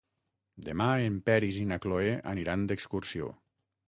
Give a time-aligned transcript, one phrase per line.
[0.69, 3.29] Demà en Peris i na Cloè aniran d'excursió.